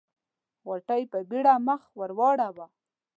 غوټۍ 0.67 1.03
په 1.11 1.19
بيړه 1.29 1.53
مخ 1.67 1.81
ور 1.99 2.11
واړاوه. 2.17 2.65